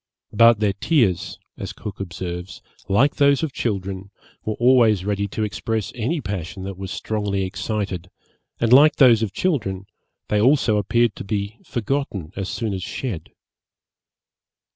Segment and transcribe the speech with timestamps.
[0.33, 4.09] 'But their tears,' as Cook observes, 'like those of children,
[4.43, 8.09] were always ready to express any passion that was strongly excited,
[8.59, 9.85] and like those of children,
[10.27, 13.29] they also appeared to be forgotten as soon as shed.'